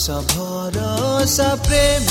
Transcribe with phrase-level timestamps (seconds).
[0.00, 2.04] विश्वास भरोसा प्रेम।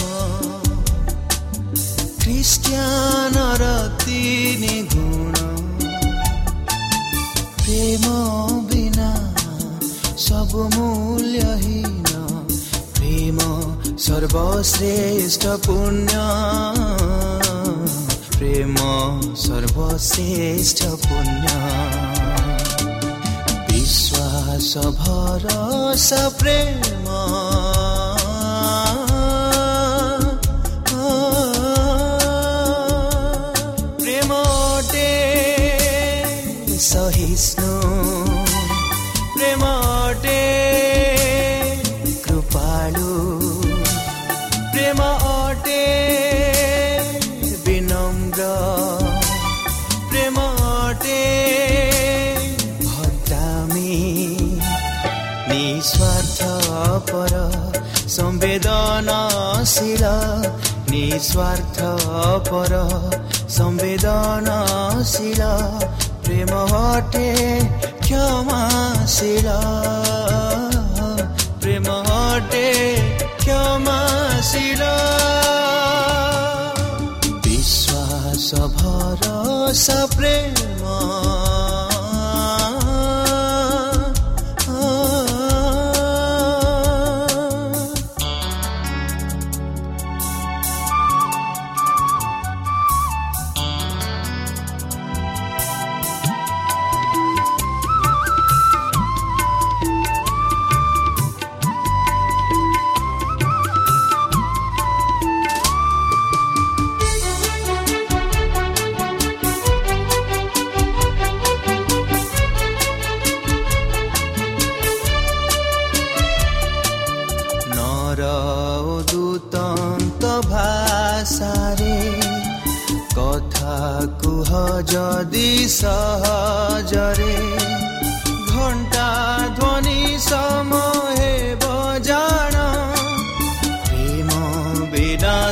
[2.22, 5.34] ख्रिस्टियान र तिनी गुण।
[7.64, 8.02] प्रेम
[8.68, 9.36] बिना
[10.18, 12.04] सब मूल्यहीन।
[12.96, 13.40] प्रेम
[13.98, 16.12] सर्वश्रेष्ठ पुण्य।
[18.38, 18.76] प्रेम
[19.36, 22.19] सर्वश्रेष्ठ पुण्य।
[24.62, 25.50] स्वप्रेमा
[58.50, 60.04] संवेदनशील
[60.90, 61.78] निस्वार्थ
[62.50, 62.72] पर
[63.50, 65.42] संवेदनशील
[66.24, 67.30] प्रेम हटे
[68.00, 69.50] क्षमाशील।
[71.62, 72.74] प्रेम हटे
[73.40, 74.84] क्षमाशील।
[77.46, 80.39] विश्वास भरोसा प्रेम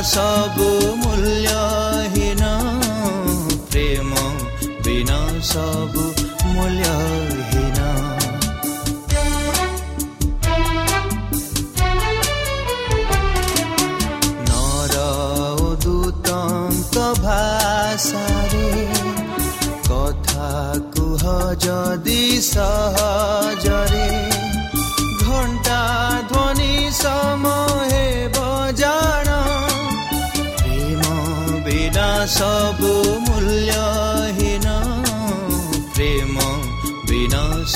[0.06, 0.66] ସବୁ
[0.98, 2.42] ମୂଲ୍ୟହୀନ
[3.70, 4.12] ପ୍ରେମ
[4.84, 5.18] ବିନା
[5.50, 6.04] ସବୁ
[6.54, 7.78] ମୂଲ୍ୟହୀନ
[14.48, 14.94] ନର
[15.58, 18.68] ଓ ଦୂତଙ୍କ ଭାଷାରେ
[19.90, 20.52] କଥା
[20.94, 21.26] କୁହ
[21.66, 22.22] ଯଦି
[22.52, 23.27] ସହଜରେ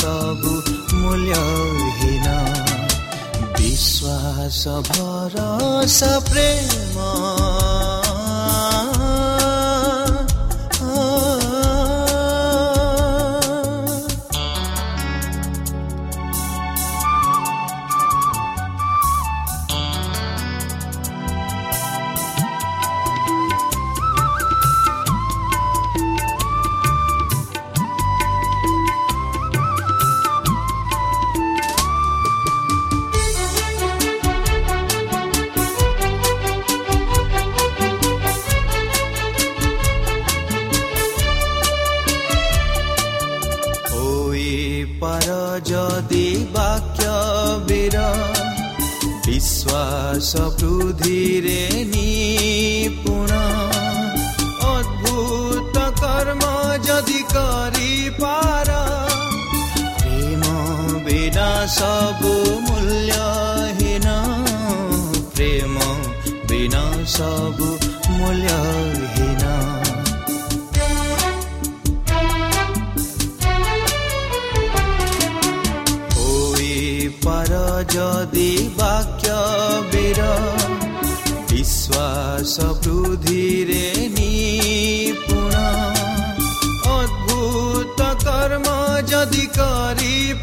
[0.02, 2.26] सबु मूल्यहीन।
[3.58, 8.01] विश्वास भरस प्रेम।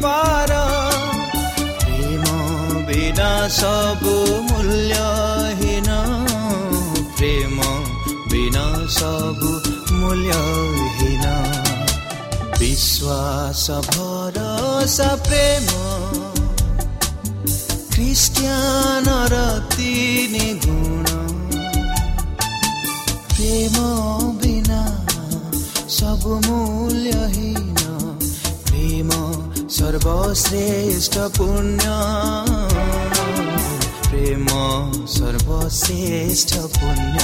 [0.02, 0.48] पार
[1.84, 4.00] प्रेमिना सब
[4.50, 4.94] मूल्य
[7.16, 7.60] प्रेम
[8.30, 9.62] बिना सब
[9.92, 11.24] मूल्यहीन।
[12.58, 15.66] विश्वास भर सेम
[17.92, 18.46] खिष्टि
[19.74, 21.04] तिन गुण।
[23.36, 23.72] प्रेम
[24.38, 25.06] बिना
[25.88, 27.69] सब मूल्यही
[29.80, 31.82] सर्वश्रेष्ठ पुण्य।
[34.10, 34.46] प्रेम
[35.06, 37.18] सर्वश्रेष्ठ पुण्य।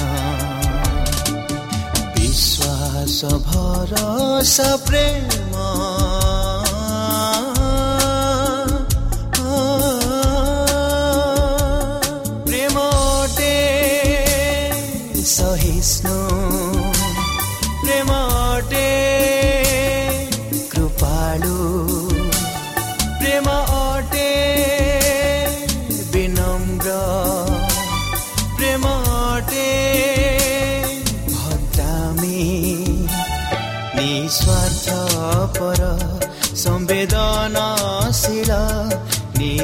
[2.18, 6.25] विश्वास भरस प्रेम।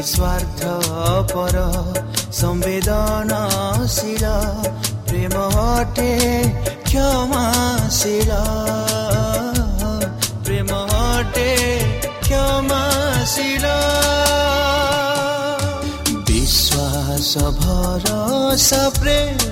[0.02, 0.62] निस्वार्थ
[1.32, 1.56] पर
[2.32, 4.24] संवेदनाशील
[5.08, 6.14] प्रेम हटे
[6.82, 8.32] क्षमाशील।
[10.44, 11.52] प्रेम हटे
[12.22, 13.66] क्षमाशील।
[16.30, 19.51] विश्वास भरोसा प्रेम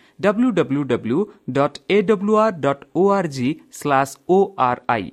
[4.29, 5.05] ଓ ଆର୍ ଆଇ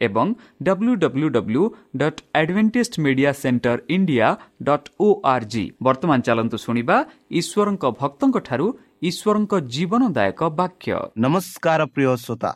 [0.00, 0.26] ଏବଂ
[0.62, 1.62] W W W
[1.96, 4.28] dot Adventist media centre India
[4.62, 6.96] dot O R G ବର୍ତ୍ତମାନ ଚାଲନ୍ତୁ ଶୁଣିବା
[7.40, 8.66] ଈଶ୍ୱରଙ୍କ ଭକ୍ତଙ୍କଠାରୁ
[9.02, 10.92] ଈଶ୍ୱରଙ୍କ ଜୀବନଦାୟକ ବାକ୍ୟ।
[11.24, 12.52] ନମସ୍କାର ପ୍ରିୟ ଶ୍ରୋତା।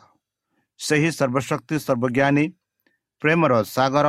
[0.79, 2.45] ସେହି ସର୍ବଶକ୍ତି ସର୍ବଜ୍ଞାନୀ
[3.21, 4.07] ପ୍ରେମର ସାଗର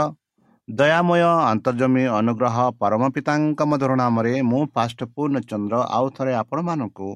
[0.68, 1.22] ଦୟାମୟ
[1.52, 7.08] ଆନ୍ତର୍ଜମୀ ଅନୁଗ୍ରହ ପରମ ପିତାଙ୍କ ମଧୁର ନାମରେ ମୁଁ ପାଷ୍ଟ ପୂର୍ଣ୍ଣଚନ୍ଦ୍ର ଆଉ ଥରେ ଆପଣମାନଙ୍କୁ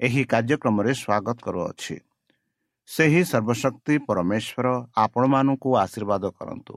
[0.00, 1.96] ଏହି କାର୍ଯ୍ୟକ୍ରମରେ ସ୍ୱାଗତ କରୁଅଛି।
[2.88, 4.66] ସେହି ସର୍ବଶକ୍ତି ପରମେଶ୍ୱର
[4.96, 6.74] ଆପଣମାନଙ୍କୁ ଆଶୀର୍ବାଦ କରନ୍ତୁ।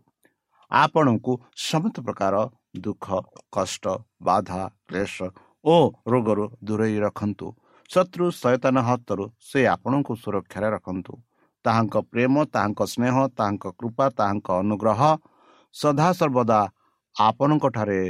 [0.72, 1.34] ଆପଣଙ୍କୁ
[1.70, 2.36] ସମସ୍ତ ପ୍ରକାର
[2.84, 3.06] ଦୁଃଖ
[3.56, 3.86] କଷ୍ଟ
[4.22, 5.16] ବାଧା କ୍ଲେଶ
[5.66, 5.76] ଓ
[6.12, 7.48] ରୋଗରୁ ଦୂରେଇ ରଖନ୍ତୁ।
[7.90, 11.14] ଶତ୍ରୁ ସୈତନ ହାତରୁ ସେ ଆପଣଙ୍କୁ ସୁରକ୍ଷାରେ ରଖନ୍ତୁ।
[11.66, 15.02] ତାହାଙ୍କ ପ୍ରେମ ତାହାଙ୍କ ସ୍ନେହ ତାହାଙ୍କ କୃପା ତାହାଙ୍କ ଅନୁଗ୍ରହ
[15.76, 16.60] ସଦାସର୍ବଦା
[17.16, 18.02] ଆପଣଙ୍କଠାରେ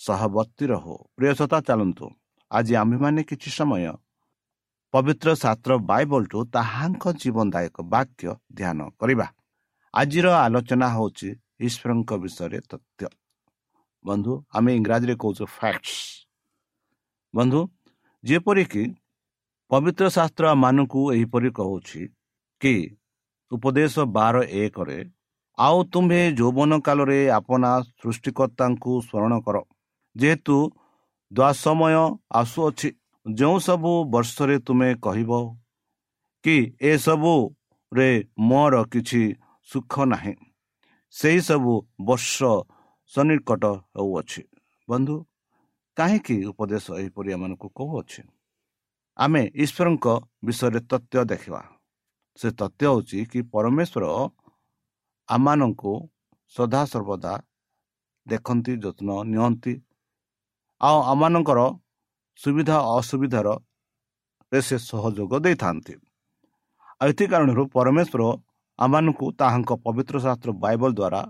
[0.00, 2.06] ସହବର୍ତ୍ତୀ ରହୁ। ପ୍ରିୟସତା ଚାଲନ୍ତୁ।
[2.50, 3.82] ଆଜି ଆମ୍ଭେମାନେ କିଛି ସମୟ
[4.96, 9.26] ପବିତ୍ର ଶାସ୍ତ୍ର ବାଇବଲଠୁ ତାହାଙ୍କ ଜୀବନଦାୟକ ବାକ୍ୟ ଧ୍ୟାନ କରିବା।
[9.94, 11.28] ଆଜିର ଆଲୋଚନା ହେଉଛି
[11.66, 13.08] ଈଶ୍ୱରଙ୍କ ବିଷୟରେ ତଥ୍ୟ।
[14.04, 15.98] ବନ୍ଧୁ ଆମେ ଇଂରାଜୀରେ କହୁଛୁ ଫ୍ୟାକ୍ଟସ୍
[17.34, 17.60] ବନ୍ଧୁ
[18.24, 18.84] ଯେପରିକି
[19.70, 22.02] ପବିତ୍ର ଶାସ୍ତ୍ର ମାନଙ୍କୁ ଏହିପରି କହୁଛି
[22.60, 22.74] କି
[23.50, 24.98] ଉପଦେଶ ବାର ଏକରେ
[25.58, 29.56] ଆଉ ତୁମ୍ଭେ ଯୌବନ କାଳରେ ଆପଣା ସୃଷ୍ଟିକର୍ତ୍ତାଙ୍କୁ ସ୍ମରଣ କର।
[30.16, 30.56] ଯେହେତୁ
[31.32, 31.94] ଦ୍ୱାସମୟ
[32.40, 32.88] ଆସୁଅଛି
[33.26, 35.32] ଯେଉଁ ସବୁ ବର୍ଷରେ ତୁମେ କହିବ
[36.44, 38.10] କି ଏସବୁରେ
[38.48, 39.22] ମୋର କିଛି
[39.68, 40.34] ସୁଖ ନାହିଁ
[41.14, 42.36] ସେହିସବୁ ବର୍ଷ
[43.12, 43.64] ସନ୍ନିକଟ
[43.96, 44.42] ହେଉଅଛି।
[44.88, 45.16] ବନ୍ଧୁ
[45.96, 48.22] କାହିଁକି ଉପଦେଶ ଏହିପରି ଏମାନଙ୍କୁ କହୁଅଛି?
[49.16, 50.06] ଆମେ ଈଶ୍ୱରଙ୍କ
[50.44, 51.60] ବିଷୟରେ ତଥ୍ୟ ଦେଖିବା।
[52.38, 54.04] ସେ ତଥ୍ୟ ହେଉଛି କି ପରମେଶ୍ୱର
[55.28, 55.92] ଆମମାନଙ୍କୁ
[56.54, 57.34] ସଦାସର୍ବଦା
[58.26, 59.74] ଦେଖନ୍ତି ଯତ୍ନ ନିଅନ୍ତି
[60.80, 61.60] ଆଉ ଆମମାନଙ୍କର
[62.38, 63.48] ସୁବିଧା ଅସୁବିଧାର
[64.52, 65.94] ସେ ସହଯୋଗ ଦେଇଥାନ୍ତି।
[67.00, 68.22] ଆଉ ଏଥି କାରଣରୁ ପରମେଶ୍ୱର
[68.78, 71.20] ଆମମାନଙ୍କୁ ତାହାଙ୍କ ପବିତ୍ର ଶାସ୍ତ୍ର ବାଇବଲ ଦ୍ୱାରା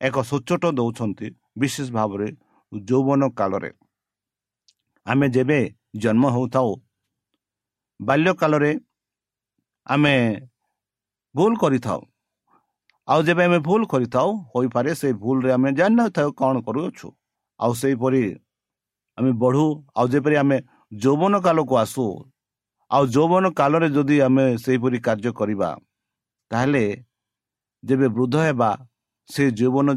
[0.00, 1.26] ଏକ ସଚ୍ଚୋଟ ଦେଉଛନ୍ତି
[1.60, 2.28] ବିଶେଷ ଭାବରେ
[2.72, 3.70] ଯୌବନ କାଳରେ।
[5.06, 5.60] ଆମେ ଯେବେ
[6.02, 6.70] ଜନ୍ମ ହେଉଥାଉ
[8.00, 8.72] ବାଲ୍ୟ କାଳରେ
[9.86, 10.14] ଆମେ
[11.34, 12.00] ଭୁଲ କରିଥାଉ।
[13.08, 17.08] ଆଉ ଯେବେ ଆମେ ଭୁଲ କରିଥାଉ ହୋଇପାରେ ସେଇ ଭୁଲରେ ଆମେ ଜାଣିନଥାଉ କ'ଣ କରୁଅଛୁ।
[17.60, 18.22] ଆଉ ସେହିପରି
[19.18, 19.66] ଆମେ ବଢ଼ୁ
[19.98, 20.56] ଆଉ ଯେପରି ଆମେ
[21.02, 22.04] ଯୌବନ କାଳକୁ ଆସୁ
[22.90, 25.68] ଆଉ ଯୌବନ କାଳରେ ଯଦି ଆମେ ସେହିପରି କାର୍ଯ୍ୟ କରିବା
[26.50, 26.84] ତାହେଲେ
[27.82, 28.70] ଯେବେ ବୃଦ୍ଧ ହେବା
[29.28, 29.88] ସେ ଯୌବନ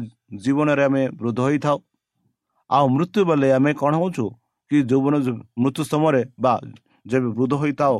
[0.44, 1.78] ଜୀବନରେ ଆମେ ବୃଦ୍ଧ ହୋଇଥାଉ।
[2.70, 4.26] ଆଉ ମୃତ୍ୟୁ ବେଳେ ଆମେ କ'ଣ ହେଉଛୁ?
[4.70, 5.14] କି ଯୌବନ
[5.62, 6.54] ମୃତ୍ୟୁ ସମୟରେ ବା
[7.06, 7.96] ଯେବେ ବୃଦ୍ଧ ହୋଇଥାଉ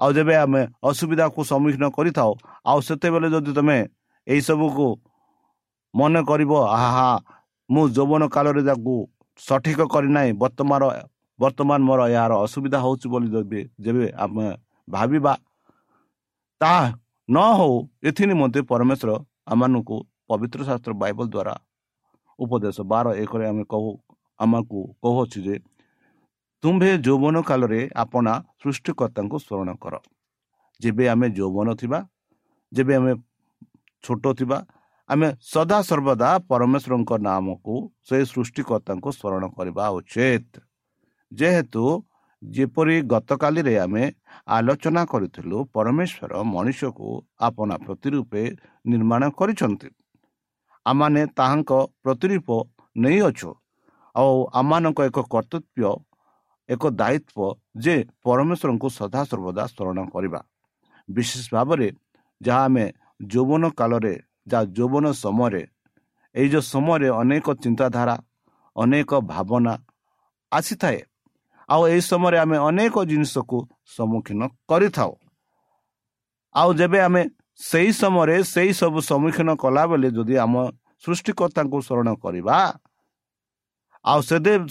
[0.00, 2.30] ଆଉ ଯେବେ ଆମେ ଅସୁବିଧାକୁ ସମ୍ମୁଖୀନ କରିଥାଉ
[2.70, 3.78] ଆଉ ସେତେବେଳେ ଯଦି ତୁମେ
[4.26, 4.86] ଏହିସବୁକୁ
[5.94, 7.08] ମନେ କରିବ ଆହା
[7.70, 8.96] ମୁଁ ଯୌବନ କାଳରେ ତାକୁ
[9.38, 10.82] ସଠିକ କରିନାହିଁ ବର୍ତ୍ତମାନ
[11.38, 14.46] ବର୍ତ୍ତମାନ ମୋର ଏହାର ଅସୁବିଧା ହେଉଛି ବୋଲି ଯଦି ଯେବେ ଆମେ
[14.88, 15.32] ଭାବିବା
[16.60, 16.84] ତାହା
[17.28, 17.76] ନ ହେଉ
[18.08, 19.10] ଏଥି ନିମନ୍ତେ ପରମେଶ୍ୱର
[19.52, 19.96] ଆମମାନଙ୍କୁ
[20.28, 21.54] ପବିତ୍ର ଶାସ୍ତ୍ର ବାଇବଲ ଦ୍ୱାରା
[22.38, 23.90] ଉପଦେଶ ବାର ଏକରେ ଆମେ କହୁ
[24.38, 25.56] ଆମକୁ କହୁଅଛୁ ଯେ
[26.62, 29.94] ତୁମ୍ଭେ ଯୌବନ କାଳରେ ଆପଣା ସୃଷ୍ଟିକର୍ତ୍ତାଙ୍କୁ ସ୍ମରଣ କର।
[30.80, 31.98] ଯେବେ ଆମେ ଯୌବନ ଥିବା
[32.72, 33.12] ଯେବେ ଆମେ
[34.04, 34.58] ଛୋଟ ଥିବା
[35.10, 37.74] ଆମେ ସଦାସର୍ବଦା ପରମେଶ୍ୱରଙ୍କ ନାମକୁ
[38.08, 40.52] ସେ ସୃଷ୍ଟିକର୍ତ୍ତାଙ୍କୁ ସ୍ମରଣ କରିବା ଉଚିତ।
[41.32, 41.84] ଯେହେତୁ
[42.42, 44.04] ଯେପରି ଗତକାଲିରେ ଆମେ
[44.56, 47.08] ଆଲୋଚନା କରିଥିଲୁ ପରମେଶ୍ୱର ମଣିଷକୁ
[47.48, 48.42] ଆପଣା ପ୍ରତିରୂପେ
[48.84, 49.88] ନିର୍ମାଣ କରିଛନ୍ତି।
[50.86, 51.72] ଆମମାନେ ତାହାଙ୍କ
[52.04, 52.48] ପ୍ରତିରୂପ
[52.96, 53.50] ନେଇଅଛୁ
[54.14, 55.90] ଆଉ ଆମମାନଙ୍କ ଏକ କର୍ତ୍ତବ୍ୟ
[56.68, 57.94] ଏକ ଦାୟିତ୍ୱ ଯେ
[58.24, 60.40] ପରମେଶ୍ୱରଙ୍କୁ ସଦାସର୍ବଦା ସ୍ମରଣ କରିବା।
[61.08, 61.88] ବିଶେଷ ଭାବରେ
[62.40, 62.86] ଯାହା ଆମେ
[63.32, 64.14] ଯୌବନ କାଳରେ
[64.46, 65.62] ଯାହା ଯୌବନ ସମୟରେ
[66.34, 68.16] ଏଇ ଯେଉଁ ସମୟରେ ଅନେକ ଚିନ୍ତାଧାରା
[68.76, 69.74] ଅନେକ ଭାବନା
[70.52, 71.00] ଆସିଥାଏ।
[71.68, 73.58] ଆଉ ଏହି ସମୟରେ ଆମେ ଅନେକ ଜିନିଷକୁ
[73.96, 75.12] ସମ୍ମୁଖୀନ କରିଥାଉ।
[76.54, 77.22] ଆଉ ଯେବେ ଆମେ
[77.60, 80.54] ସେହି ସମୟରେ ସେଇ ସବୁ ସମ୍ମୁଖୀନ କଲାବେଳେ ଯଦି ଆମ
[81.04, 82.56] ସୃଷ୍ଟିକର୍ତ୍ତାଙ୍କୁ ସ୍ମରଣ କରିବା
[84.04, 84.20] ଆଉ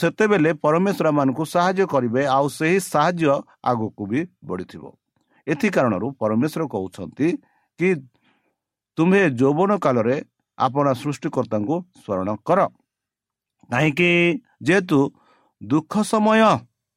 [0.02, 3.34] ସେତେବେଳେ ପରମେଶ୍ୱର ମାନଙ୍କୁ ସାହାଯ୍ୟ କରିବେ ଆଉ ସେହି ସାହାଯ୍ୟ
[3.72, 4.84] ଆଗକୁ ବି ବଢ଼ିଥିବ।
[5.48, 7.28] ଏଥି କାରଣରୁ ପରମେଶ୍ୱର କହୁଛନ୍ତି
[7.80, 7.90] କି
[8.98, 10.18] ତୁମ୍ଭେ ଯୌବନ କାଳରେ
[10.58, 12.60] ଆପଣ ସୃଷ୍ଟିକର୍ତ୍ତାଙ୍କୁ ସ୍ମରଣ କର।
[13.72, 14.10] କାହିଁକି?
[14.66, 15.00] ଯେହେତୁ
[15.62, 16.42] ଦୁଃଖ ସମୟ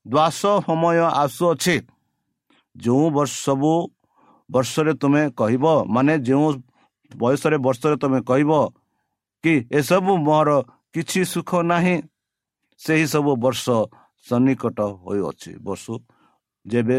[0.07, 1.77] ଦ୍ୱାସ ସମୟ ଆସୁଅଛି।
[2.77, 3.73] ଯେଉଁ ବର୍ଷ ସବୁ
[4.51, 6.49] ବର୍ଷରେ ତୁମେ କହିବ ମାନେ ଯେଉଁ
[7.11, 8.51] ବୟସରେ ବର୍ଷରେ ତୁମେ କହିବ
[9.45, 10.51] କି ଏସବୁ ମୋର
[10.95, 11.97] କିଛି ସୁଖ ନାହିଁ
[12.81, 13.65] ସେହି ସବୁ ବର୍ଷ
[14.27, 15.85] ସନ୍ନିକଟ ହୋଇଅଛି। ବର୍ଷ
[16.67, 16.99] ଯେବେ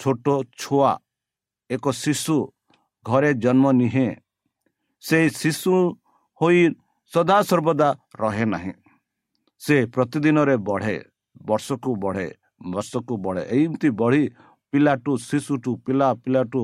[0.00, 0.26] ଛୋଟ
[0.60, 0.90] ଛୁଆ
[1.70, 2.36] ଏକ ଶିଶୁ
[3.06, 4.08] ଘରେ ଜନ୍ମ ନିହେ।
[5.02, 5.74] ସେ ଶିଶୁ
[6.40, 6.60] ହୋଇ
[7.12, 7.88] ସଦାସର୍ବଦା
[8.20, 8.72] ରହେ ନାହିଁ।
[9.60, 10.96] ସେ ପ୍ରତିଦିନରେ ବଢ଼େ
[11.46, 12.28] ବର୍ଷକୁ ବଢ଼େ
[12.72, 14.22] ବର୍ଷକୁ ବଢ଼େ। ଏମିତି ବଢ଼ି
[14.72, 16.62] ପିଲାଠୁ ଶିଶୁଠୁ ପିଲା ପିଲାଠୁ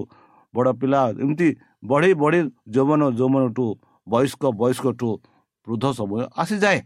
[0.54, 1.48] ବଡ଼ ପିଲା ଏମିତି
[1.84, 2.40] ବଢ଼ି ବଢ଼ି
[2.74, 3.66] ଯୌବନ ଯୌବନଠୁ
[4.06, 5.10] ବୟସ୍କ ବୟସ୍କଠୁ
[5.66, 6.80] ବୃଦ୍ଧ ସମୟ ଆସିଯାଏ।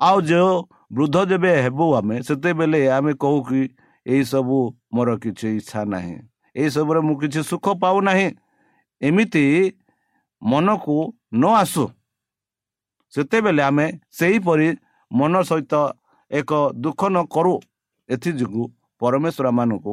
[0.00, 0.52] ଆଉ ଯେଉଁ
[0.92, 3.60] ବୃଦ୍ଧ ଯେବେ ହେବୁ ଆମେ ସେତେବେଳେ ଆମେ କହୁ କି
[4.06, 4.58] ଏହିସବୁ
[4.94, 6.16] ମୋର କିଛି ଇଚ୍ଛା ନାହିଁ।
[6.56, 8.28] ଏହିସବୁରେ ମୁଁ କିଛି ସୁଖ ପାଉନାହିଁ।
[9.02, 9.44] ଏମିତି
[10.42, 10.96] ମନକୁ
[11.32, 11.84] ନ ଆସୁ।
[13.12, 13.86] ସେତେବେଳେ ଆମେ
[14.18, 14.68] ସେହିପରି
[15.10, 15.74] ମନ ସହିତ
[16.30, 16.50] ଏକ
[16.84, 17.54] ଦୁଃଖ ନ କରୁ।
[18.08, 18.64] ଏଥିଯୋଗୁଁ
[19.00, 19.92] ପରମେଶ୍ୱର ମାନଙ୍କୁ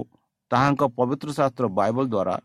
[0.51, 2.35] ତାହାଙ୍କ ପବିତ୍ର ଶାସ୍ତ୍ର ବାଇବଲ ଦ୍ୱାରା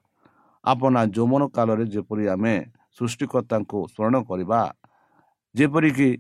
[0.65, 2.55] ଆପଣା ଯୌବନ କାଳରେ ଯେପରି ଆମେ
[2.97, 4.61] ସୃଷ୍ଟିକର୍ତ୍ତାଙ୍କୁ ସ୍ମରଣ କରିବା
[5.55, 6.11] ଯେପରିକି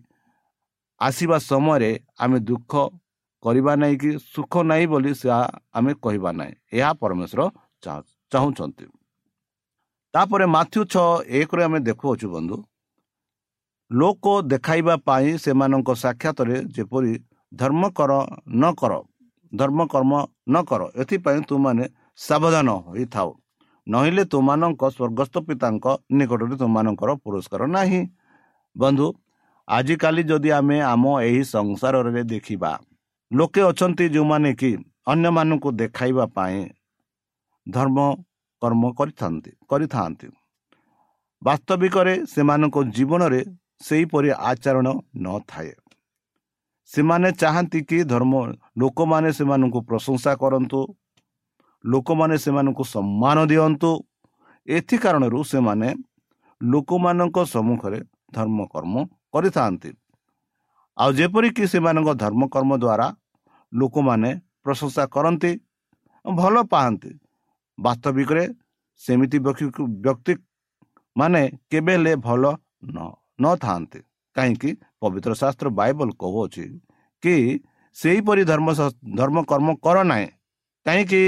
[1.00, 1.90] ଆସିବା ସମୟରେ
[2.22, 2.72] ଆମେ ଦୁଃଖ
[3.42, 5.28] କରିବା ନାହିଁ କି ସୁଖ ନାହିଁ ବୋଲି ସେ
[5.78, 7.42] ଆମେ କହିବା ନାହିଁ। ଏହା ପରମେଶ୍ୱର
[8.32, 8.86] ଚାହୁଁଛନ୍ତି
[10.14, 11.06] ତାପରେ ମାଥ୍ୟୁ ଛଅ
[11.38, 12.56] ଏକରେ ଆମେ ଦେଖୁଅଛୁ ବନ୍ଧୁ
[13.90, 17.12] ଲୋକ ଦେଖାଇବା ପାଇଁ ସେମାନଙ୍କ ସାକ୍ଷାତରେ ଯେପରି
[17.52, 18.12] ଧର୍ମ କର
[18.52, 18.92] ନ କର
[19.52, 20.12] ଧର୍ମ କର୍ମ
[20.48, 21.84] ନ କର ଏଥିପାଇଁ ତୁମାନେ
[22.18, 23.30] ସାବଧାନ ହୋଇଥାଉ
[23.86, 25.86] ନହେଲେ ତୁମାନଙ୍କ ସ୍ୱର୍ଗସ୍ଥ ପିତାଙ୍କ
[26.18, 28.00] ନିକଟରେ ତୁମାନଙ୍କର ପୁରସ୍କାର ନାହିଁ
[28.76, 29.06] ବନ୍ଧୁ
[29.68, 32.72] ଆଜିକାଲି ଯଦି ଆମେ ଆମ ଏହି ସଂସାରରେ ଦେଖିବା
[33.30, 34.70] ଲୋକେ ଅଛନ୍ତି ଯେଉଁମାନେ କି
[35.06, 36.58] ଅନ୍ୟମାନଙ୍କୁ ଦେଖାଇବା ପାଇଁ
[37.66, 37.98] ଧର୍ମ
[38.62, 40.28] କର୍ମ କରିଥାନ୍ତି କରିଥାନ୍ତି।
[41.42, 43.40] ବାସ୍ତବିକରେ ସେମାନଙ୍କ ଜୀବନରେ
[43.80, 45.72] ସେହିପରି ଆଚରଣ ନଥାଏ।
[46.90, 48.34] ସେମାନେ ଚାହାନ୍ତି କି ଧର୍ମ
[48.78, 50.80] ଲୋକମାନେ ସେମାନଙ୍କୁ ପ୍ରଶଂସା କରନ୍ତୁ
[51.84, 53.90] ଲୋକମାନେ ସେମାନଙ୍କୁ ସମ୍ମାନ ଦିଅନ୍ତୁ।
[54.68, 55.88] ଏଥି କାରଣରୁ ସେମାନେ
[56.62, 58.00] ଲୋକମାନଙ୍କ ସମ୍ମୁଖରେ
[58.32, 58.94] ଧର୍ମ କର୍ମ
[59.32, 59.90] କରିଥାନ୍ତି।
[60.98, 63.06] ଆଉ ଯେପରିକି ସେମାନଙ୍କ ଧର୍ମକର୍ମ ଦ୍ୱାରା
[63.72, 64.30] ଲୋକମାନେ
[64.64, 65.52] ପ୍ରଶଂସା କରନ୍ତି
[66.24, 67.10] ଭଲ ପାଆନ୍ତି।
[67.78, 68.44] ବାସ୍ତବିକରେ
[69.00, 70.34] ସେମିତି ବ୍ୟକ୍ତି
[71.16, 72.44] ମାନେ କେବେ ହେଲେ ଭଲ
[73.42, 74.00] ନଥାନ୍ତି।
[74.36, 74.70] କାହିଁକି?
[75.00, 76.64] ପବିତ୍ର ଶାସ୍ତ୍ର ବାଇବଲ କହୁଅଛି
[77.22, 77.34] କି
[77.96, 78.68] ସେହିପରି ଧର୍ମ
[79.18, 80.26] ଧର୍ମ କର୍ମ କର ନାହିଁ।
[80.86, 81.22] କାହିଁକି?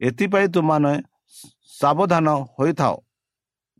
[0.00, 0.92] ଏଥିପାଇଁ ତୁମାନେ
[1.80, 2.26] ସାବଧାନ
[2.56, 2.94] ହୋଇଥାଅ।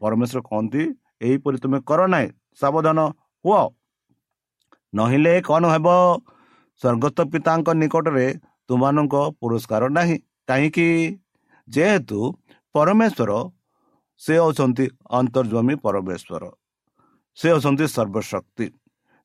[0.00, 0.82] ପରମେଶ୍ୱର କହନ୍ତି
[1.26, 2.28] ଏହିପରି ତୁମେ କର ନାହିଁ
[2.60, 2.98] ସାବଧାନ
[3.44, 3.62] ହୁଅ।
[4.92, 5.88] ନହେଲେ କ'ଣ ହେବ?
[6.80, 8.26] ସ୍ୱର୍ଗତ ପିତାଙ୍କ ନିକଟରେ
[8.68, 10.16] ତୁମମାନଙ୍କ ପୁରସ୍କାର ନାହିଁ।
[10.48, 10.88] କାହିଁକି?
[11.68, 12.18] ଯେହେତୁ
[12.74, 13.30] ପରମେଶ୍ୱର
[14.20, 14.84] ସେ ହେଉଛନ୍ତି
[15.18, 16.44] ଅନ୍ତର୍ଜମୀ ପରମେଶ୍ୱର।
[17.38, 18.66] ସେ ହେଉଛନ୍ତି ସର୍ବଶକ୍ତି।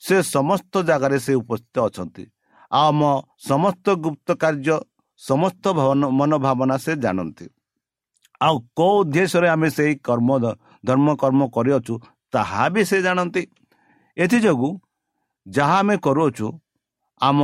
[0.01, 2.23] ସେ ସମସ୍ତ ଜାଗାରେ ସେ ଉପସ୍ଥିତ ଅଛନ୍ତି।
[2.71, 3.01] ଆଉ ଆମ
[3.49, 4.77] ସମସ୍ତ ଗୁପ୍ତ କାର୍ଯ୍ୟ
[5.21, 5.63] ସମସ୍ତ
[6.19, 7.45] ମନୋଭାବନା ସେ ଜାଣନ୍ତି।
[8.41, 10.29] ଆଉ କେଉଁ ଉଦ୍ଦେଶ୍ୟରେ ଆମେ ସେଇ କର୍ମ
[10.87, 11.93] ଧର୍ମ କର୍ମ କରିଅଛୁ
[12.33, 13.43] ତାହା ବି ସେ ଜାଣନ୍ତି।
[14.17, 14.71] ଏଥିଯୋଗୁଁ
[15.45, 16.47] ଯାହା ଆମେ କରୁଅଛୁ
[17.21, 17.39] ଆମ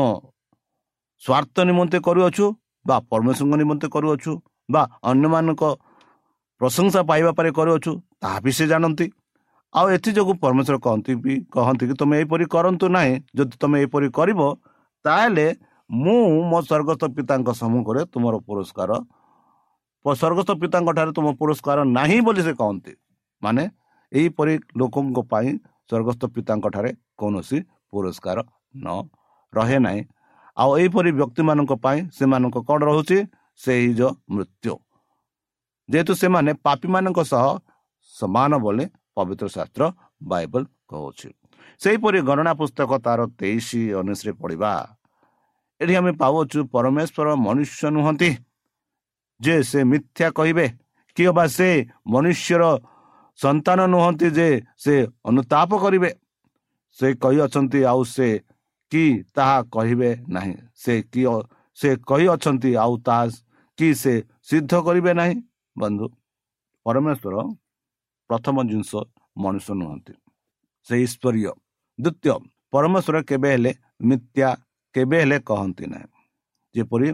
[1.21, 2.45] ସ୍ୱାର୍ଥ ନିମନ୍ତେ କରୁଅଛୁ
[2.85, 4.31] ବା ପରମେଶ୍ୱରଙ୍କ ନିମନ୍ତେ କରୁଅଛୁ
[4.69, 5.63] ବା ଅନ୍ୟମାନଙ୍କ
[6.61, 9.05] ପ୍ରଶଂସା ପାଇବା ପରେ କରୁଅଛୁ ତାହା ବି ସେ ଜାଣନ୍ତି।
[9.73, 14.41] ଆଉ ଏଥିଯୋଗୁଁ ପରମେଶ୍ୱର କହନ୍ତି ବି କହନ୍ତି କି ତୁମେ ଏହିପରି କରନ୍ତୁ ନାହିଁ ଯଦି ତୁମେ ଏହିପରି କରିବ
[15.05, 15.47] ତାହେଲେ
[15.89, 16.17] ମୁଁ
[16.51, 18.91] ମୋ ସ୍ୱର୍ଗସ୍ଥ ପିତାଙ୍କ ସମ୍ମୁଖରେ ତୁମର ପୁରସ୍କାର
[20.05, 22.93] ସ୍ୱର୍ଗସ୍ଥ ପିତାଙ୍କ ଠାରେ ତୁମ ପୁରସ୍କାର ନାହିଁ ବୋଲି ସେ କହନ୍ତି।
[23.43, 23.63] ମାନେ
[24.11, 25.49] ଏହିପରି ଲୋକଙ୍କ ପାଇଁ
[25.89, 27.57] ସ୍ୱର୍ଗସ୍ଥ ପିତାଙ୍କ ଠାରେ କୌଣସି
[27.91, 28.37] ପୁରସ୍କାର
[28.75, 28.87] ନ
[29.53, 30.01] ରହେ ନାହିଁ।
[30.57, 33.17] ଆଉ ଏହିପରି ବ୍ୟକ୍ତିମାନଙ୍କ ପାଇଁ ସେମାନଙ୍କ କ'ଣ ରହୁଛି?
[33.59, 34.73] ସେହି ଯେଉଁ ମୃତ୍ୟୁ।
[35.89, 37.45] ଯେହେତୁ ସେମାନେ ପାପୀମାନଙ୍କ ସହ
[38.15, 38.85] ସମାନ ବୋଲି
[39.15, 39.83] ପବିତ୍ର ଶାସ୍ତ୍ର
[40.23, 41.29] ବାଇବଲ କହୁଛି।
[41.81, 44.71] ସେହିପରି ଗଣନା ପୁସ୍ତକ ତାର ତେଇଶ ଉଣେଇଶରେ ପଢ଼ିବା।
[45.81, 48.29] ଏଠି ଆମେ ପାଉଛୁ ପରମେଶ୍ୱର ମନୁଷ୍ୟ ନୁହନ୍ତି।
[49.39, 50.65] ଯେ ସେ ମିଥ୍ୟା କହିବେ
[51.17, 51.69] କି ବା ସେ
[52.07, 52.63] ମନୁଷ୍ୟର
[53.39, 54.49] ସନ୍ତାନ ନୁହନ୍ତି ଯେ
[54.83, 54.95] ସେ
[55.25, 56.11] ଅନୁତାପ କରିବେ।
[56.97, 58.27] ସେ କହିଅଛନ୍ତି ଆଉ ସେ
[58.91, 59.03] କି
[59.35, 61.21] ତାହା କହିବେ ନାହିଁ। ସେ କି
[61.77, 63.25] ସେ କହିଅଛନ୍ତି ଆଉ ତାହା
[63.77, 64.13] କି ସେ
[64.49, 65.35] ସିଦ୍ଧ କରିବେ ନାହିଁ?
[65.75, 66.05] ବନ୍ଧୁ
[66.85, 67.35] ପରମେଶ୍ୱର
[68.29, 68.91] ପ୍ରଥମ ଜିନିଷ
[69.37, 70.13] ମଣିଷ ନୁହନ୍ତି।
[70.87, 71.51] ସେ ଈଶ୍ୱରୀୟ।
[71.99, 72.33] ଦ୍ୱିତୀୟ
[72.73, 74.49] ପରମେଶ୍ୱର କେବେ ହେଲେ ମିଥ୍ୟା
[74.95, 76.07] କେବେ ହେଲେ କହନ୍ତି ନାହିଁ।
[76.75, 77.09] ଯେପରି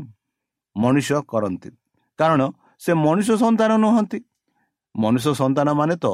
[0.75, 1.69] ମଣିଷ କରନ୍ତି।
[2.19, 2.41] କାରଣ
[2.79, 4.19] ସେ ମଣିଷ ସନ୍ତାନ ନୁହନ୍ତି।
[4.95, 6.07] ମଣିଷ ସନ୍ତାନ ମାନେ ତ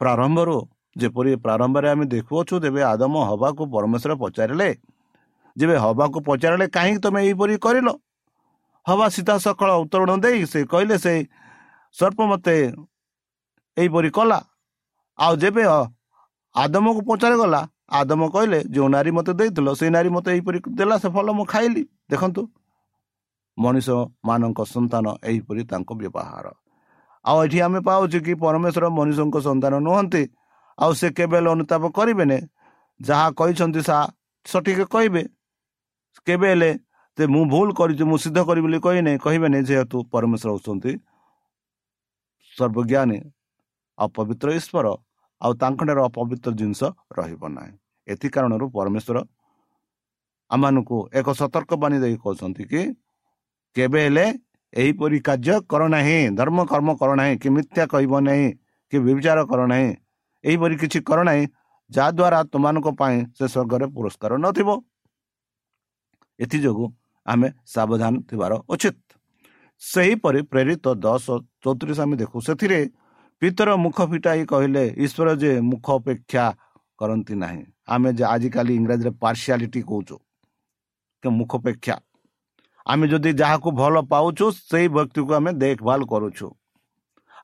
[0.00, 0.56] ପ୍ରାରମ୍ଭରୁ
[0.96, 4.68] ଯେପରି ପ୍ରାରମ୍ଭରେ ଆମେ ଦେଖୁଅଛୁ ତେବେ ଆଦମ ହବାକୁ ପରମେଶ୍ୱର ପଚାରିଲେ
[5.56, 7.88] ଯେବେ ହବାକୁ ପଚାରିଲେ କାହିଁକି ତମେ ଏହିପରି କରିଲ?
[8.86, 11.14] ହବା ସୀତା ସକାଳ ଉତ୍ତରଣ ଦେଇ ସେ କହିଲେ ସେ
[11.94, 12.56] ସର୍ପ ମୋତେ
[13.76, 14.38] ଏହିପରି କଲା
[15.18, 15.64] ଆଉ ଯେବେ
[16.54, 17.60] ଆଦମକୁ ପଚାରିଗଲା
[17.98, 21.82] ଆଦମ କହିଲେ ଯେଉଁ ନାରୀ ମୋତେ ଦେଇଥିଲ ସେଇ ନାରୀ ମୋତେ ଏହିପରି ଦେଲା ସେ ଫଳ ମୁଁ ଖାଇଲି
[22.10, 22.42] ଦେଖନ୍ତୁ
[23.58, 23.88] ମଣିଷ
[24.26, 26.46] ମାନଙ୍କ ସନ୍ତାନ ଏହିପରି ତାଙ୍କ ବ୍ୟବହାର
[27.24, 30.22] ଆଉ ଏଠି ଆମେ ପାଉଛୁ କି ପରମେଶ୍ୱର ମଣିଷଙ୍କ ସନ୍ତାନ ନୁହନ୍ତି
[30.78, 32.38] ଆଉ ସେ କେବେ ହେଲେ ଅନୁତାପ କରିବେନି
[33.00, 34.02] ଯାହା କହିଛନ୍ତି ତାହା
[34.46, 35.22] ସଠିକ କହିବେ
[36.26, 36.70] କେବେ ହେଲେ
[37.18, 40.92] ଯେ ମୁଁ ଭୁଲ କରିଛି ମୁଁ ସିଦ୍ଧ କରିବି ବୋଲି କହିନେ କହିବେନି ଯେହେତୁ ପରମେଶ୍ୱର ହେଉଛନ୍ତି
[42.56, 43.18] ସର୍ବଜ୍ଞାନୀ
[43.98, 44.86] ଆଉ ପବିତ୍ର ଈଶ୍ୱର
[45.40, 46.80] ଆଉ ତାଙ୍କଠାରେ ଅପବିତ୍ର ଜିନିଷ
[47.16, 47.72] ରହିବ ନାହିଁ।
[48.08, 49.16] ଏଥି କାରଣରୁ ପରମେଶ୍ୱର
[50.50, 52.80] ଆମମାନଙ୍କୁ ଏକ ସତର୍କ ବାଣୀ ଦେଇ କହୁଛନ୍ତି କି
[53.76, 54.26] କେବେ ହେଲେ
[54.72, 58.46] ଏହିପରି କାର୍ଯ୍ୟ କର ନାହିଁ ଧର୍ମ କର୍ମ କର ନାହିଁ କି ମିଥ୍ୟା କହିବ ନାହିଁ
[58.92, 59.88] କି ବିଚାର କର ନାହିଁ
[60.44, 61.42] ଏହିପରି କିଛି କର ନାହିଁ
[61.90, 64.68] ଯାହାଦ୍ୱାରା ତୁମମାନଙ୍କ ପାଇଁ ସେ ସ୍ୱର୍ଗରେ ପୁରସ୍କାର ନଥିବ।
[66.40, 66.86] ଏଥିଯୋଗୁଁ
[67.26, 68.96] ଆମେ ସାବଧାନ ଥିବାର ଉଚିତ
[69.82, 71.26] ସେହିପରି ପ୍ରେରିତ ଦଶ
[71.62, 72.80] ଚଉତିରିଶ ଆମେ ଦେଖୁ ସେଥିରେ
[73.42, 76.44] ପିତର ମୁଖ ଫିଟାଇ କହିଲେ ଈଶ୍ୱର ଯେ ମୁଖ ଅପେକ୍ଷା
[76.98, 80.16] କରନ୍ତି ନାହିଁ ଆମେ ଯେ ଆଜିକାଲି ଇଂରାଜୀରେ ପାର୍ସିଆଲିଟି କହୁଛୁ
[81.24, 81.96] ମୁଖ ଅପେକ୍ଷା
[82.86, 86.48] ଆମେ ଯଦି ଯାହାକୁ ଭଲ ପାଉଛୁ ସେଇ ବ୍ୟକ୍ତିକୁ ଆମେ ଦେଖଭାଲ କରୁଛୁ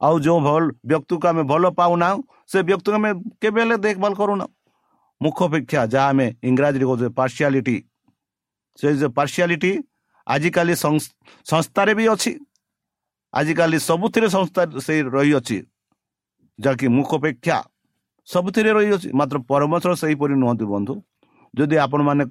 [0.01, 4.47] ଆଉ ଯେଉଁ ଭଲ ବ୍ୟକ୍ତିକୁ ଆମେ ଭଲ ପାଉନାହୁଁ ସେ ବ୍ୟକ୍ତିକୁ ଆମେ କେବେ ହେଲେ ଦେଖଭାଲ କରୁନା
[5.21, 7.77] ମୁଖ ଅପେକ୍ଷା ଯାହା ଆମେ ଇଂରାଜୀରେ କହୁଛୁ ପାର୍ସିଆଲିଟି
[8.79, 9.73] ସେ ଯେ ପାର୍ସିଆଲିଟି
[10.27, 10.75] ଆଜିକାଲି
[11.51, 12.33] ସଂସ୍ଥାରେ ବି ଅଛି।
[13.35, 15.59] ଆଜିକାଲି ସବୁଥିରେ ସଂସ୍ଥା ସେଇ ରହିଅଛି।
[16.59, 17.59] ଯାହାକି ମୁଖ ଅପେକ୍ଷା
[18.29, 20.95] ସବୁଥିରେ ରହିଅଛି। ମାତ୍ର ପରମେଶ୍ୱର ସେହିପରି ନୁହନ୍ତି ବନ୍ଧୁ।
[21.55, 22.25] ଯଦି ଆପଣମାନେ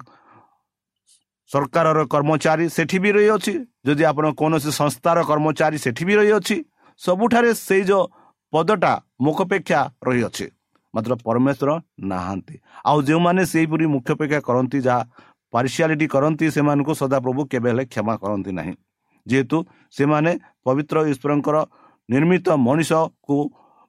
[1.50, 3.54] ସରକାରର କର୍ମଚାରୀ ସେଠି ବି ରହିଅଛି।
[3.86, 6.56] ଯଦି ଆପଣ କୌଣସି ସଂସ୍ଥାର କର୍ମଚାରୀ ସେଠି ବି ରହିଅଛି।
[7.00, 8.04] ସବୁଠାରେ ସେଇ ଯେଉଁ
[8.52, 8.92] ପଦଟା
[9.24, 10.46] ମୁଖ ଅପେକ୍ଷା ରହିଅଛି।
[10.94, 11.70] ମାତ୍ର ପରମେଶ୍ୱର
[12.10, 12.54] ନାହାନ୍ତି।
[12.88, 15.02] ଆଉ ଯେଉଁମାନେ ସେହିପରି ମୁଖ୍ୟ ଅପେକ୍ଷା କରନ୍ତି ଯାହା
[15.52, 18.74] ପାର୍ସିଆଲିଟି କରନ୍ତି ସେମାନଙ୍କୁ ସଦାପ୍ରଭୁ କେବେ ହେଲେ କ୍ଷମା କରନ୍ତି ନାହିଁ।
[19.26, 19.56] ଯେହେତୁ
[19.94, 20.30] ସେମାନେ
[20.64, 21.56] ପବିତ୍ର ଈଶ୍ୱରଙ୍କର
[22.08, 23.36] ନିର୍ମିତ ମଣିଷକୁ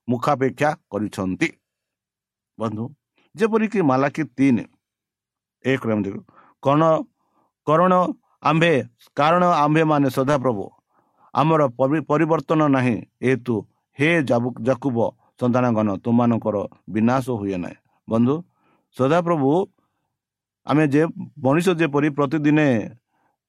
[0.07, 1.47] ମୁଖାପେକ୍ଷା କରିଛନ୍ତି।
[2.59, 2.83] ବନ୍ଧୁ
[3.35, 4.63] ଯେପରିକି ମାଲାକି ତିନି
[5.65, 5.81] ଏକ
[6.63, 6.81] କଣ
[7.67, 7.93] କରଣ
[8.49, 8.73] ଆମ୍ଭେ
[9.17, 10.65] କାରଣ ଆମ୍ଭେମାନେ ସଦାପ୍ରଭୁ
[11.33, 11.61] ଆମର
[12.09, 12.95] ପରିବର୍ତ୍ତନ ନାହିଁ
[13.27, 13.55] ଏହେତୁ
[13.99, 14.09] ହେ
[14.67, 14.97] ଜାକୁବ
[15.39, 16.55] ସନ୍ତାନଗଣ ତୁମମାନଙ୍କର
[16.93, 18.35] ବିନାଶ ହୁଏ ନାହିଁ। ବନ୍ଧୁ
[18.97, 19.49] ସଦାପ୍ରଭୁ
[20.67, 21.01] ଆମେ ଯେ
[21.43, 22.67] ମଣିଷ ଯେପରି ପ୍ରତିଦିନେ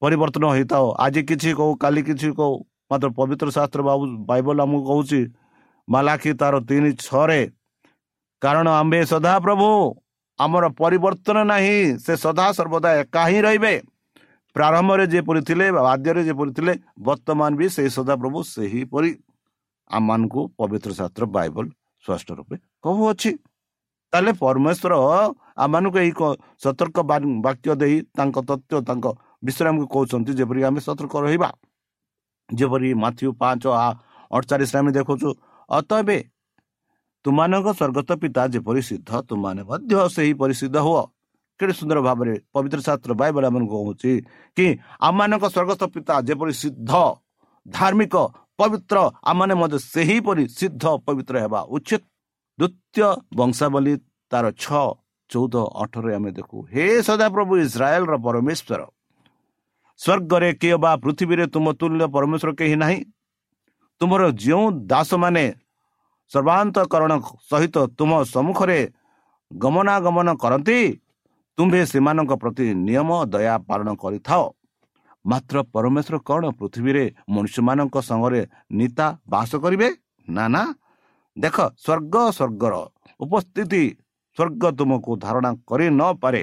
[0.03, 2.55] ପରିବର୍ତ୍ତନ ହୋଇଥାଉ ଆଜି କିଛି କହୁ କାଲି କିଛି କହୁ
[2.91, 5.21] ମାତ୍ର ପବିତ୍ର ଶାସ୍ତ୍ର ବାବୁ ବାଇବଲ ଆମକୁ କହୁଛି
[5.89, 7.41] ମାଲାଖି ତାର ତିନି ଛଅରେ
[8.43, 9.69] କାରଣ ଆମ୍ଭେ ସଦାପ୍ରଭୁ
[10.39, 13.75] ଆମର ପରିବର୍ତ୍ତନ ନାହିଁ ସେ ସଦା ସର୍ବଦା ଏକା ହିଁ ରହିବେ
[14.57, 16.73] ପ୍ରାରମ୍ଭରେ ଯେପରି ଥିଲେ ବା ବାଦ୍ୟରେ ଯେପରି ଥିଲେ
[17.07, 19.11] ବର୍ତ୍ତମାନ ବି ସେହି ସଦାପ୍ରଭୁ ସେହିପରି
[19.91, 21.65] ଆମମାନଙ୍କୁ ପବିତ୍ର ଶାସ୍ତ୍ର ବାଇବଲ
[22.05, 23.31] ସ୍ପଷ୍ଟ ରୂପେ କହୁଅଛି
[24.13, 24.95] ତାହେଲେ ପରମେଶ୍ୱର
[25.57, 26.13] ଆମମାନଙ୍କୁ ଏହି
[26.59, 26.97] ସତର୍କ
[27.41, 29.07] ବାକ୍ୟ ଦେଇ ତାଙ୍କ ତଥ୍ୟ ତାଙ୍କ
[29.45, 31.51] ବିଷୟରେ ଆମକୁ କହୁଛନ୍ତି ଯେପରି ଆମେ ସତର୍କ ରହିବା
[32.49, 33.65] ଯେପରି ମାଥ୍ୟୁ ପାଞ୍ଚ
[34.31, 35.29] ଅଠଚାଳିଶରେ ଆମେ ଦେଖୁଛୁ
[35.69, 36.19] ଅତବେ
[37.25, 41.03] ତୁମାନଙ୍କ ସ୍ୱର୍ଗତ ପିତା ଯେପରି ସିଦ୍ଧ ତୁମାନେ ମଧ୍ୟ ସେହିପରି ସିଦ୍ଧ ହୁଅ
[41.61, 44.11] କେତେ ସୁନ୍ଦର ଭାବରେ ପବିତ୍ର ଶାସ୍ତ୍ର ବାଇବଲ ଆମମାନଙ୍କୁ କହୁଛି
[44.57, 44.67] କି
[45.09, 46.93] ଆମମାନଙ୍କ ସ୍ୱର୍ଗତ ପିତା ଯେପରି ସିଦ୍ଧ
[47.67, 48.15] ଧାର୍ମିକ
[48.59, 52.03] ପବିତ୍ର ଆମମାନେ ମଧ୍ୟ ସେହିପରି ସିଦ୍ଧ ପବିତ୍ର ହେବା ଉଚିତ
[52.59, 53.95] ଦ୍ୱିତୀୟ ବଂଶାବଳୀ
[54.33, 54.85] ତାର ଛଅ
[55.31, 58.81] ଚଉଦ ଅଠରରେ ଆମେ ଦେଖୁ ହେ ସଦାପ୍ରଭୁ ଇସ୍ରାଏଲର ପରମେଶ୍ୱର
[60.01, 62.99] ସ୍ୱର୍ଗରେ କିଏ ବା ପୃଥିବୀରେ ତୁମ ତୁଲ୍ୟ ପରମେଶ୍ୱର କେହି ନାହିଁ।
[64.01, 65.45] ତୁମର ଯେଉଁ ଦାସମାନେ
[66.33, 67.13] ସର୍ବାନ୍ତକରଣ
[67.51, 68.79] ସହିତ ତୁମ ସମ୍ମୁଖରେ
[69.51, 70.79] ଗମନାଗମନ କରନ୍ତି
[71.59, 74.45] ତୁମ୍ଭେ ସେମାନଙ୍କ ପ୍ରତି ନିୟମ ଦୟା ପାଳନ କରିଥାଅ।
[75.25, 78.41] ମାତ୍ର ପରମେଶ୍ୱର କ'ଣ ପୃଥିବୀରେ ମନୁଷ୍ୟମାନଙ୍କ ସଙ୍ଗରେ
[78.79, 79.89] ନିତା ବାସ କରିବେ?
[80.29, 80.63] ନା ନା।
[81.37, 82.75] ଦେଖ ସ୍ୱର୍ଗ ସ୍ୱର୍ଗର
[83.21, 83.83] ଉପସ୍ଥିତି
[84.37, 86.43] ସ୍ୱର୍ଗ ତୁମକୁ ଧାରଣା କରି ନପାରେ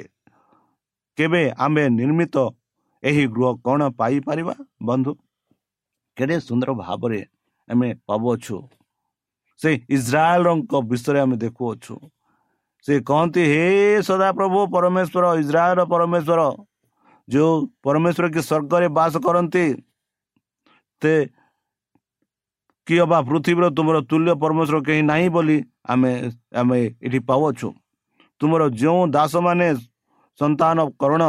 [1.17, 2.35] କେବେ ଆମେ ନିର୍ମିତ
[3.03, 4.55] ଏହି ଗୃହ କ'ଣ ପାଇପାରିବା
[4.87, 5.11] ବନ୍ଧୁ?
[6.17, 7.19] କେଡ଼େ ସୁନ୍ଦର ଭାବରେ
[7.67, 8.57] ଆମେ ପାଉଅଛୁ।
[9.59, 11.93] ସେ ଇସ୍ରାଏଲଙ୍କ ବିଷୟରେ ଆମେ ଦେଖୁଅଛୁ।
[12.85, 13.65] ସେ କହନ୍ତି ହେ
[14.07, 16.41] ସଦାପ୍ରଭୁ ପରମେଶ୍ୱର ଇସ୍ରାଏଲ ପରମେଶ୍ୱର
[17.27, 17.53] ଯେଉଁ
[17.85, 19.65] ପରମେଶ୍ୱର କି ସ୍ୱର୍ଗରେ ବାସ କରନ୍ତି
[21.01, 21.13] ସେ
[22.87, 25.57] କିଏ ବା ପୃଥିବୀର ତୁମର ତୁଲ୍ୟ ପରମେଶ୍ୱର କେହି ନାହିଁ ବୋଲି
[25.91, 26.11] ଆମେ
[26.61, 27.69] ଆମେ ଏଠି ପାଉଅଛୁ।
[28.41, 29.67] ତୁମର ଯେଉଁ ଦାସମାନେ
[30.39, 31.23] ସନ୍ତାନକରଣ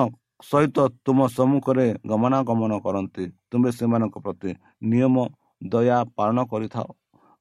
[0.50, 4.50] ସହିତ ତୁମ ସମ୍ମୁଖରେ ଗମନାଗମନ କରନ୍ତି ତୁମେ ସେମାନଙ୍କ ପ୍ରତି
[4.90, 5.16] ନିୟମ
[5.72, 6.88] ଦୟା ପାଳନ କରିଥାଅ।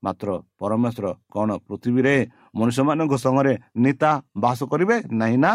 [0.04, 0.30] ମାତ୍ର
[0.60, 2.16] ପରମେଶ୍ୱର କ'ଣ ପୃଥିବୀରେ
[2.58, 3.54] ମନୁଷ୍ୟମାନଙ୍କ ସଙ୍ଗରେ
[3.84, 4.12] ନିତା
[4.44, 4.96] ବାସ କରିବେ?
[5.22, 5.52] ନାହିଁ ନା?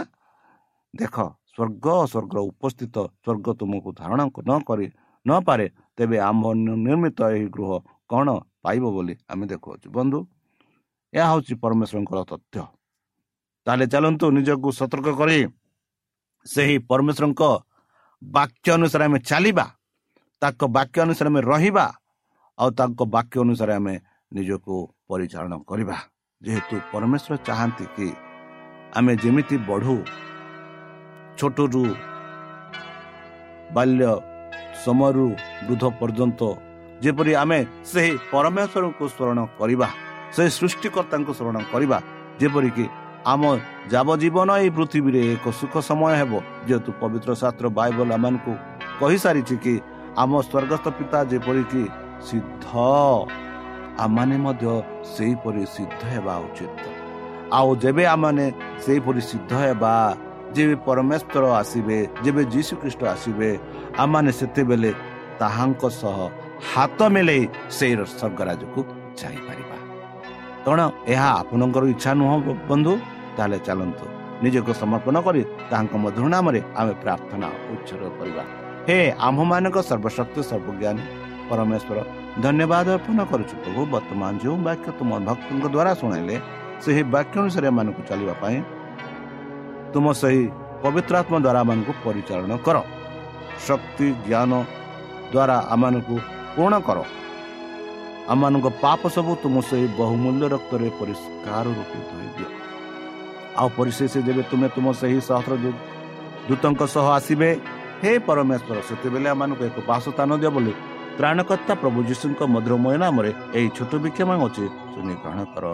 [0.95, 1.17] ଦେଖ
[1.53, 4.87] ସ୍ୱର୍ଗ ସ୍ୱର୍ଗର ଉପସ୍ଥିତ ସ୍ୱର୍ଗ ତୁମକୁ ଧାରଣ ନ କରି
[5.27, 6.45] ନପାରେ ତେବେ ଆମ୍ଭ
[6.87, 7.71] ନିର୍ମିତ ଏହି ଗୃହ
[8.11, 8.29] କ'ଣ
[8.65, 10.19] ପାଇବ ବୋଲି ଆମେ ଦେଖୁଅଛୁ। ବନ୍ଧୁ
[11.13, 12.76] ଏହା ହେଉଛି ପରମେଶ୍ୱରଙ୍କର ତଥ୍ୟ।
[13.67, 15.39] ତାହେଲେ ଚାଲନ୍ତୁ ନିଜକୁ ସତର୍କ କରି
[16.47, 17.43] ସେହି ପରମେଶ୍ୱରଙ୍କ
[18.23, 19.67] ବାକ୍ୟ ଅନୁସାରେ ଆମେ ଚାଲିବା
[20.43, 21.87] ତାଙ୍କ ବାକ୍ୟ ଅନୁସାରେ ଆମେ ରହିବା
[22.59, 23.95] ଆଉ ତାଙ୍କ ବାକ୍ୟ ଅନୁସାରେ ଆମେ
[24.33, 24.75] ନିଜକୁ
[25.09, 25.97] ପରିଚାଳନା କରିବା।
[26.43, 28.09] ଯେହେତୁ ପରମେଶ୍ୱର ଚାହାନ୍ତି କି
[28.99, 29.97] ଆମେ ଯେମିତି ବଢ଼ୁ
[31.39, 31.85] ଛୋଟରୁ
[33.77, 34.03] ବାଲ୍ୟ
[34.85, 35.27] ସମୟରୁ
[35.67, 36.41] ବୃଦ୍ଧ ପର୍ଯ୍ୟନ୍ତ
[37.03, 37.59] ଯେପରି ଆମେ
[37.91, 39.89] ସେହି ପରମେଶ୍ୱରଙ୍କୁ ସ୍ମରଣ କରିବା
[40.35, 41.99] ସେହି ସୃଷ୍ଟିକର୍ତ୍ତାଙ୍କୁ ସ୍ମରଣ କରିବା
[42.41, 42.87] ଯେପରିକି
[43.33, 43.43] ଆମ
[43.93, 46.33] ଯାବଜୀବନ ଏହି ପୃଥିବୀରେ ଏକ ସୁଖ ସମୟ ହେବ।
[46.67, 48.53] ଯେହେତୁ ପବିତ୍ର ଶାସ୍ତ୍ର ବାଇବଲ ଆମମାନଙ୍କୁ
[49.01, 49.75] କହିସାରିଛି କି
[50.23, 51.83] ଆମ ସ୍ୱର୍ଗସ୍ଥ ପିତା ଯେପରିକି
[52.27, 52.67] ସିଦ୍ଧ
[54.05, 54.65] ଆମମାନେ ମଧ୍ୟ
[55.15, 56.83] ସେହିପରି ସିଦ୍ଧ ହେବା ଉଚିତ।
[57.57, 58.45] ଆଉ ଯେବେ ଆମମାନେ
[58.85, 59.95] ସେହିପରି ସିଦ୍ଧ ହେବା
[60.55, 63.51] ଯେବେ ପରମେଶ୍ୱର ଆସିବେ ଯେବେ ଯୀଶୁଖ୍ରୀଷ୍ଟ ଆସିବେ
[64.03, 64.91] ଆମମାନେ ସେତେବେଳେ
[65.41, 66.19] ତାହାଙ୍କ ସହ
[66.73, 67.43] ହାତ ମିଳେଇ
[67.77, 68.81] ସେଇ ସ୍ୱର୍ଗରାଜକୁ
[69.21, 69.77] ଯାଇପାରିବା।
[70.65, 72.37] କାରଣ ଏହା ଆପଣଙ୍କର ଇଚ୍ଛା ନୁହଁ
[72.71, 72.95] ବନ୍ଧୁ?
[73.37, 74.05] ତାହେଲେ ଚାଲନ୍ତୁ।
[74.45, 78.43] ନିଜକୁ ସମର୍ପଣ କରି ତାହାଙ୍କ ମଧୁର ନାମରେ ଆମେ ପ୍ରାର୍ଥନା ଉଚ୍ଛର କରିବା।
[78.87, 81.03] ହେ ଆମ୍ଭମାନଙ୍କ ସର୍ବଶକ୍ତି ସର୍ବଜ୍ଞାନୀ
[81.49, 81.99] ପରମେଶ୍ୱର
[82.45, 86.37] ଧନ୍ୟବାଦ ଅର୍ପଣ କରୁଛୁ ପ୍ରଭୁ। ବର୍ତ୍ତମାନ ଯେଉଁ ବାକ୍ୟ ତୁମ ଭକ୍ତଙ୍କ ଦ୍ୱାରା ଶୁଣାଇଲେ
[86.85, 88.57] ସେହି ବାକ୍ୟ ଅନୁସାରେ ଏମାନଙ୍କୁ ଚାଲିବା ପାଇଁ
[89.93, 90.43] ତୁମ ସେହି
[90.83, 92.77] ପବିତ୍ର ଆତ୍ମା ଦ୍ୱାରା ଆମମାନଙ୍କୁ ପରିଚାଳନା କର।
[93.67, 94.53] ଶକ୍ତି ଜ୍ଞାନ
[95.33, 96.17] ଦ୍ୱାରା ଆମମାନଙ୍କୁ
[96.55, 96.99] ପୂର୍ଣ୍ଣ କର।
[98.33, 102.49] ଆମମାନଙ୍କ ପାପ ସବୁ ତୁମ ସେହି ବହୁମୂଲ୍ୟ ରକ୍ତରେ ପରିଷ୍କାର ରୂପେ ଧୋଇଦିଅ
[103.61, 105.53] ଆଉ ପରିଶେଷ ଯେବେ ତୁମେ ତୁମ ସେହି ସହସ୍ର
[106.49, 107.51] ଦୂତଙ୍କ ସହ ଆସିବେ
[108.03, 110.73] ହେ ପରମେଶ୍ୱର ସେତେବେଳେ ଆମମାନଙ୍କୁ ଏକ ବାସସ୍ଥାନ ଦିଅ ବୋଲି
[111.19, 115.65] ତ୍ରାଣକର୍ତ୍ତା ପ୍ରଭୁ ଯୀଶୁଙ୍କ ମଧୁରମୟ ନାମରେ ଏହି ଛୋଟ ବିକ୍ଷମ ଅଛି ଶୁଣି ଗ୍ରହଣ କର।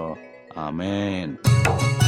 [0.67, 2.02] ଆମେନ୍।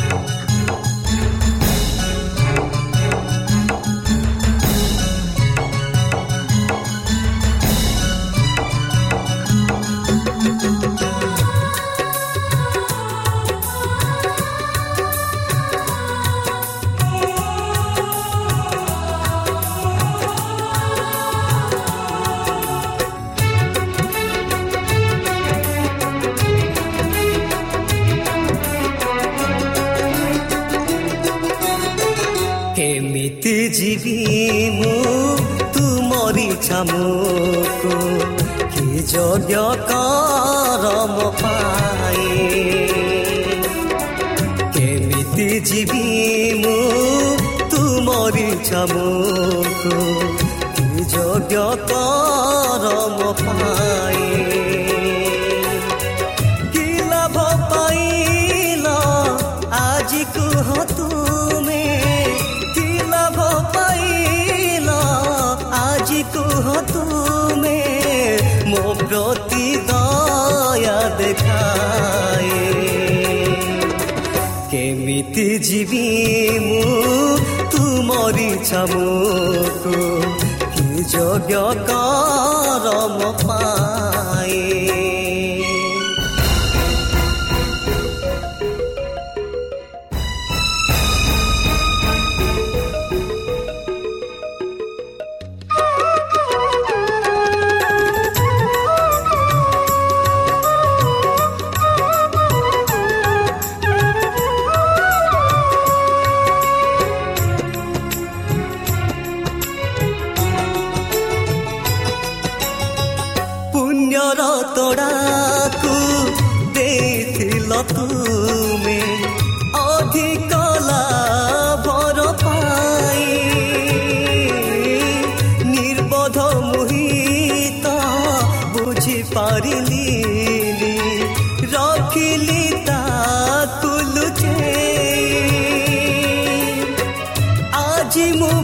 [33.24, 34.16] ଯିବି
[34.76, 34.96] ମୁଁ
[35.74, 37.94] ତୁମରି ଛାମୁକୁ
[38.74, 42.26] କି ଯୋଗ୍ୟ କରମ ପାଏ
[44.76, 46.04] କେମିତି ଯିବି
[46.64, 46.76] ମୁଁ
[47.72, 49.94] ତୁମରି ଛାମୁକୁ
[50.76, 54.13] କି ଯୋଗ୍ୟ କରମ ପାଏ କି
[75.64, 76.00] ଯିବି
[76.62, 76.80] ମୁଁ
[77.74, 79.94] ତୁମରି ଛାମୁକୁ
[80.74, 85.13] କି ଯୋଗ୍ୟ କରମ ପାଏ ପୁଣ୍ୟର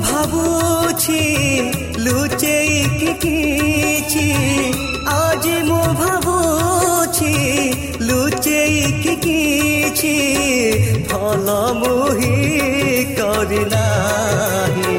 [0.07, 1.23] ଭାବୁଛି
[2.05, 4.27] ଲୁଚେଇକି କିଛି
[5.15, 7.35] ଆଜି ମୁଁ ଭାବୁଛି
[8.09, 10.15] ଲୁଚେଇକି କିଛି
[11.11, 11.47] ଭଲ
[11.81, 12.35] ମୁହି
[13.19, 14.99] କରିନାହିଁ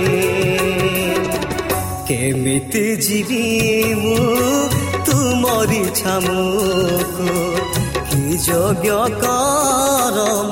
[2.10, 3.44] କେମିତି ଯିବି
[4.04, 4.18] ମୁଁ
[5.10, 7.30] ତୁମରି ଛାମୁକୁ
[8.10, 10.52] କି ଯୋଗ୍ୟ କରମ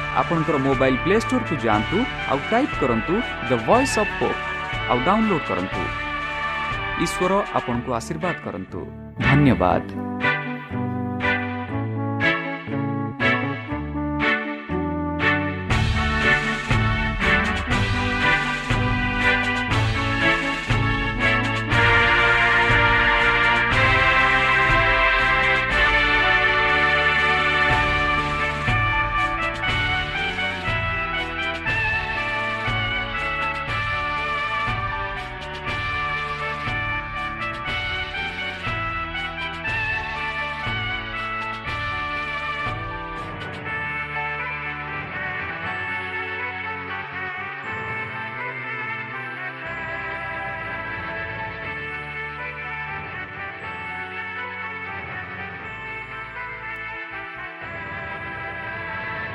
[0.19, 1.99] आपणकर मोबाइल प्ले स्टोर को जातु
[2.31, 3.13] आउ टाइप करतु
[3.49, 5.83] द वॉइस ऑफ होप आउ डाउनलोड करन्तु
[7.03, 8.85] ईश्वर आपनको आशीर्वाद करन्तु
[9.21, 9.93] धन्यवाद